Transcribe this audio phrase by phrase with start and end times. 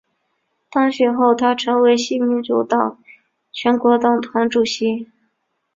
[0.71, 2.97] 当选后她成为新民主党
[3.51, 5.07] 全国党团主席。